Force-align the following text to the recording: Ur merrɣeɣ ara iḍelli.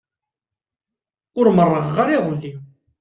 Ur 1.39 1.47
merrɣeɣ 1.55 1.95
ara 2.03 2.17
iḍelli. 2.17 2.53